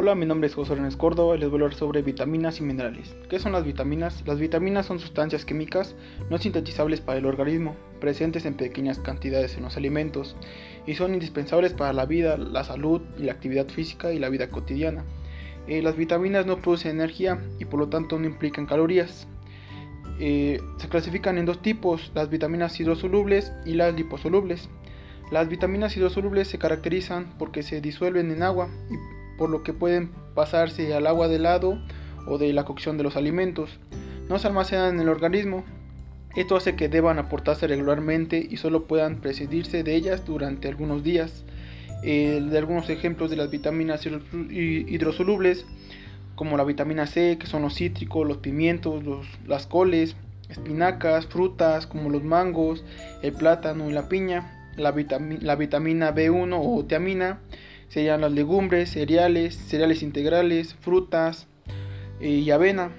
[0.00, 2.62] Hola, mi nombre es José Renes Córdoba y les voy a hablar sobre vitaminas y
[2.62, 3.16] minerales.
[3.28, 4.22] ¿Qué son las vitaminas?
[4.28, 5.96] Las vitaminas son sustancias químicas
[6.30, 10.36] no sintetizables para el organismo, presentes en pequeñas cantidades en los alimentos
[10.86, 14.50] y son indispensables para la vida, la salud y la actividad física y la vida
[14.50, 15.04] cotidiana.
[15.66, 19.26] Eh, las vitaminas no producen energía y por lo tanto no implican calorías.
[20.20, 24.68] Eh, se clasifican en dos tipos, las vitaminas hidrosolubles y las liposolubles.
[25.32, 30.10] Las vitaminas hidrosolubles se caracterizan porque se disuelven en agua y por lo que pueden
[30.34, 31.78] pasarse al agua de helado
[32.26, 33.78] o de la cocción de los alimentos.
[34.28, 35.64] No se almacenan en el organismo.
[36.36, 41.44] Esto hace que deban aportarse regularmente y solo puedan presidirse de ellas durante algunos días.
[42.02, 45.66] de algunos ejemplos de las vitaminas hidrosolubles,
[46.36, 49.02] como la vitamina C, que son los cítricos, los pimientos,
[49.46, 50.14] las coles,
[50.48, 52.84] espinacas, frutas como los mangos,
[53.22, 54.94] el plátano y la piña, la,
[55.40, 57.40] la vitamina B1 o tiamina,
[57.88, 61.46] serían las legumbres, cereales, cereales integrales, frutas
[62.20, 62.90] eh, y avena.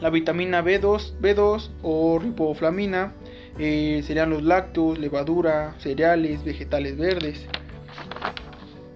[0.00, 3.12] La vitamina B2, B2 o riboflamina
[3.58, 7.46] eh, serían los lácteos, levadura, cereales, vegetales verdes.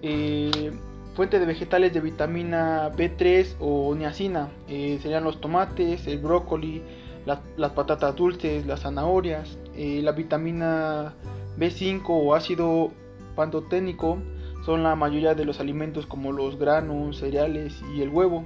[0.01, 0.71] Eh,
[1.15, 6.83] fuente de vegetales de vitamina B3 o niacina serían los tomates, el brócoli,
[7.25, 9.57] las patatas dulces, las zanahorias.
[9.75, 11.13] la vitamina
[11.57, 12.91] B5 o ácido
[13.35, 14.19] pantoténico
[14.65, 18.45] son la mayoría de los alimentos como los granos, cereales y el huevo.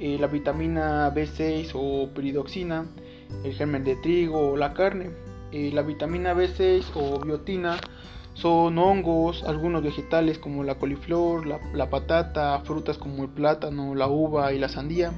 [0.00, 2.86] Eh, la vitamina B6 o piridoxina,
[3.44, 5.10] el germen de trigo o la carne.
[5.52, 7.78] Eh, la vitamina B6 o biotina
[8.34, 14.52] son hongos, algunos vegetales como la coliflor, la, patata, frutas como el plátano, la uva
[14.52, 15.12] y la sandía.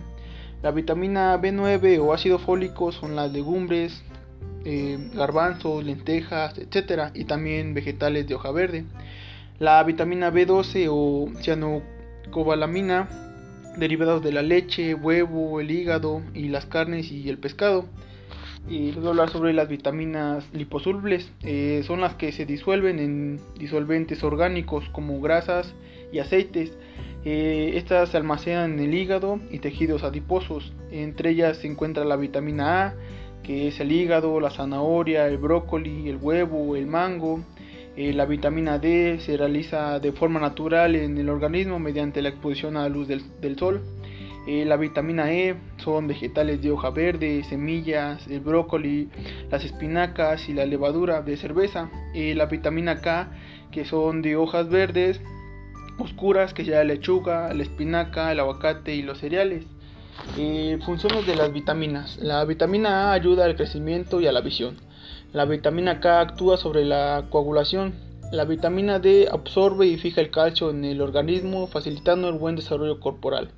[0.63, 4.03] La vitamina B9 o ácido fólico son las legumbres,
[4.67, 7.13] eh, garbanzos, lentejas, etc.
[7.15, 8.85] Y también vegetales de hoja verde.
[9.61, 13.09] La vitamina B12 o cianocobalamina,
[13.77, 17.85] derivados de la leche, huevo, el hígado y las carnes y el pescado.
[18.69, 21.31] Y les voy a hablar sobre las vitaminas liposolubles.
[21.43, 25.73] Eh, son las que se disuelven en disolventes orgánicos como grasas
[26.13, 26.77] y aceites.
[27.25, 30.73] Eh, estas se almacenan en el hígado y tejidos adiposos.
[30.91, 32.95] Entre ellas se encuentra la vitamina A,
[33.45, 37.45] que es el hígado, la zanahoria, el brócoli, el huevo, el mango,
[37.97, 42.77] eh, la vitamina D se realiza de forma natural en el organismo mediante la exposición
[42.77, 43.83] a la luz del, sol.
[44.49, 49.09] Eh, la vitamina E son vegetales de hoja verde, semillas, el brócoli,
[49.51, 51.89] las espinacas y la levadura de cerveza.
[52.15, 53.31] Eh, la vitamina K
[53.71, 55.21] que son de hojas verdes
[55.99, 59.67] oscuras que sea la lechuga, la espinaca, el aguacate y los cereales.
[60.85, 62.19] Funciones de las vitaminas.
[62.19, 64.77] La vitamina A ayuda al crecimiento y a la visión.
[65.33, 67.95] La vitamina K actúa sobre la coagulación.
[68.33, 73.01] La vitamina D absorbe y fija el calcio en el organismo, facilitando el buen desarrollo
[73.01, 73.51] corporal.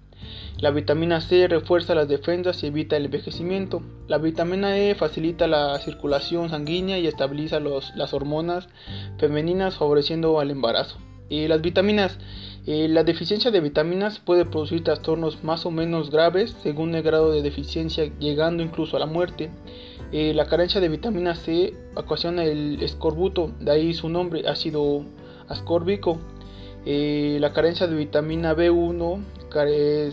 [0.58, 3.82] La vitamina C refuerza las defensas y evita el envejecimiento.
[4.08, 8.68] La vitamina E facilita la circulación sanguínea y estabiliza las hormonas
[9.18, 10.98] femeninas favoreciendo al embarazo.
[11.28, 12.18] Y las vitaminas.
[12.66, 17.30] Eh, la deficiencia de vitaminas puede producir trastornos más o menos graves según el grado
[17.30, 19.50] de deficiencia, llegando incluso a la muerte.
[20.10, 25.04] Eh, la carencia de vitamina C ocasiona el escorbuto, de ahí su nombre, ácido
[25.46, 26.18] ascórbico.
[26.84, 29.22] Eh, la carencia de vitamina B1,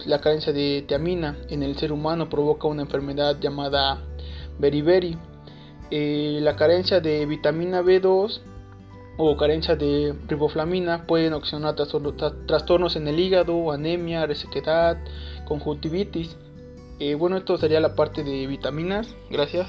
[0.06, 4.00] la carencia de tiamina en el ser humano provoca una enfermedad llamada
[4.59, 5.18] beriberi.
[5.90, 8.41] La carencia de vitamina B2
[9.18, 14.97] o carencia de riboflamina pueden ocasionar trastornos en el hígado, anemia, resequedad,
[15.46, 16.35] conjuntivitis.
[17.00, 19.16] Eh, bueno, esto sería la parte de vitaminas.
[19.29, 19.68] Gracias.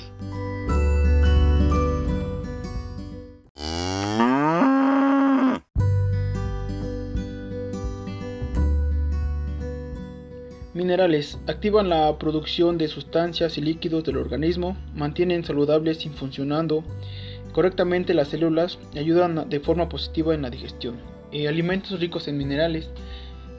[10.75, 11.39] Minerales.
[11.47, 16.83] Activan la producción de sustancias y líquidos del organismo, mantienen saludables y funcionando
[17.55, 20.97] correctamente las células ayudan de forma positiva en la digestión.
[21.33, 22.91] Eh, alimentos ricos en minerales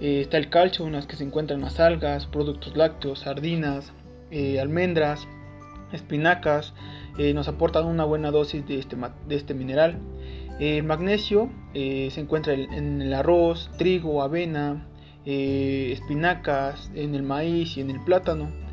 [0.02, 3.94] eh, está el calcio, unas que se encuentran en las algas, productos lácteos, sardinas,
[4.32, 5.28] eh, almendras,
[5.92, 6.74] espinacas,
[7.34, 8.98] nos aportan una buena dosis de este,
[9.30, 9.98] de este mineral.
[10.60, 14.86] El magnesio se encuentra en el arroz, trigo, avena,
[15.24, 18.65] espinacas, en el maíz y en el plátano.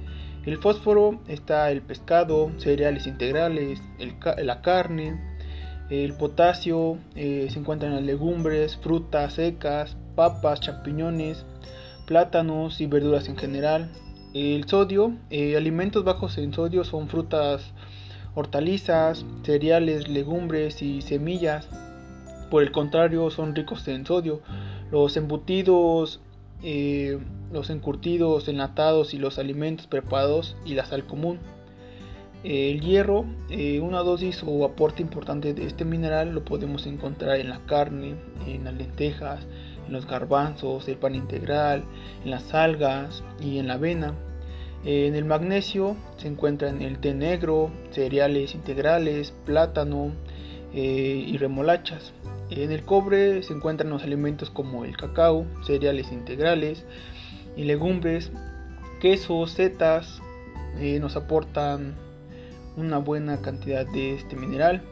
[0.44, 3.80] El fósforo está el pescado, cereales integrales,
[4.38, 5.20] la carne.
[5.88, 11.44] El potasio se encuentra en las legumbres, frutas secas, papas, champiñones,
[12.06, 13.90] plátanos y verduras en general.
[14.34, 17.72] El sodio, eh, alimentos bajos en sodio son frutas,
[18.34, 21.68] hortalizas, cereales, legumbres y semillas.
[22.50, 24.40] Por el contrario, son ricos en sodio.
[24.90, 26.20] Los embutidos
[26.62, 27.18] eh,
[27.52, 31.38] los encurtidos, enlatados y los alimentos preparados y la sal común.
[32.44, 37.50] El hierro, eh, una dosis o aporte importante de este mineral lo podemos encontrar en
[37.50, 38.16] la carne,
[38.48, 39.46] en las lentejas,
[39.86, 41.84] en los garbanzos, el pan integral,
[42.24, 44.14] en las algas y en la avena.
[44.84, 50.10] En el magnesio se encuentra en el té negro, cereales integrales, plátano
[50.74, 52.12] eh, y remolachas.
[52.50, 56.84] En el cobre se encuentran los alimentos como el cacao, cereales integrales
[57.56, 58.30] y legumbres,
[59.00, 60.20] quesos, setas,
[60.78, 61.94] eh, nos aportan
[62.76, 64.82] una buena cantidad de este mineral.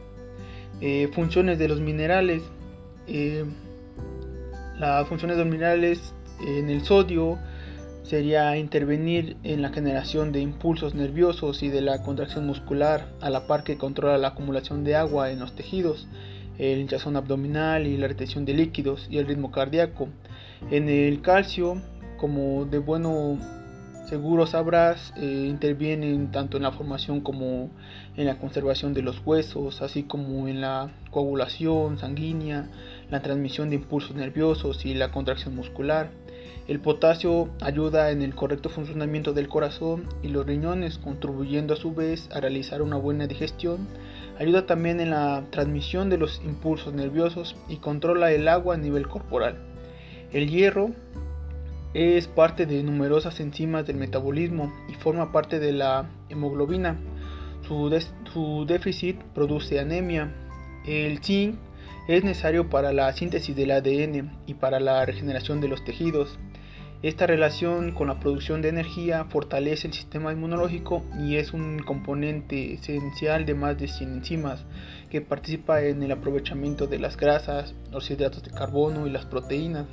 [0.81, 2.43] Eh, funciones de los minerales.
[3.07, 3.45] Eh,
[4.77, 6.13] las funciones de los minerales
[6.45, 7.37] en el sodio
[8.03, 13.47] sería intervenir en la generación de impulsos nerviosos y de la contracción muscular, a la
[13.47, 16.07] par que controla la acumulación de agua en los tejidos,
[16.57, 20.09] el hinchazón abdominal y la retención de líquidos y el ritmo cardíaco.
[20.71, 21.81] En el calcio,
[22.21, 23.39] como de bueno
[24.05, 27.71] seguro sabrás, eh, intervienen tanto en la formación como
[28.15, 32.69] en la conservación de los huesos, así como en la coagulación sanguínea,
[33.09, 36.11] la transmisión de impulsos nerviosos y la contracción muscular.
[36.67, 41.95] El potasio ayuda en el correcto funcionamiento del corazón y los riñones, contribuyendo a su
[41.95, 43.87] vez a realizar una buena digestión.
[44.37, 49.07] Ayuda también en la transmisión de los impulsos nerviosos y controla el agua a nivel
[49.07, 49.57] corporal.
[50.31, 50.91] El hierro
[51.93, 56.97] es parte de numerosas enzimas del metabolismo y forma parte de la hemoglobina.
[57.67, 60.33] Su, déficit produce anemia.
[60.85, 61.55] El zinc
[62.07, 66.39] es necesario para la síntesis del ADN y para la regeneración de los tejidos.
[67.03, 72.73] Esta relación con la producción de energía fortalece el sistema inmunológico y es un componente
[72.73, 74.65] esencial de más de 100 enzimas
[75.09, 79.87] que participa en el aprovechamiento de las grasas, los hidratos de carbono y las proteínas.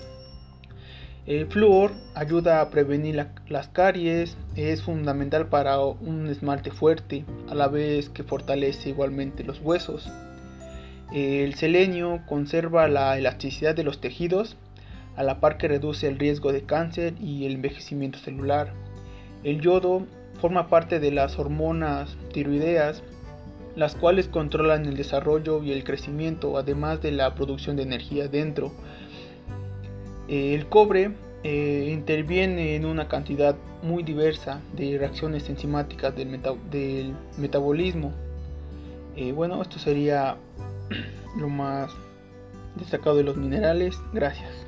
[1.29, 7.69] El flúor ayuda a prevenir las caries, es fundamental para un esmalte fuerte, a la
[7.69, 10.11] vez que fortalece igualmente los huesos.
[11.13, 14.57] El selenio conserva la elasticidad de los tejidos,
[15.17, 18.73] a la par que reduce el riesgo de cáncer y el envejecimiento celular.
[19.45, 20.07] El yodo
[20.41, 23.03] forma parte de las hormonas tiroideas,
[23.77, 28.73] las cuales controlan el desarrollo y el crecimiento, además de la producción de energía dentro
[30.29, 38.13] eh, el cobre eh, interviene en una cantidad muy diversa de reacciones enzimáticas del, metabolismo.
[39.17, 40.37] Eh, bueno, esto sería
[41.39, 41.91] lo más
[42.77, 43.99] destacado de los minerales.
[44.13, 44.67] Gracias.